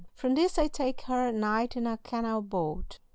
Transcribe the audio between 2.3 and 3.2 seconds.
Boat."